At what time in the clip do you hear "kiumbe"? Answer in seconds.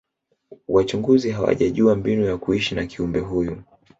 2.85-3.19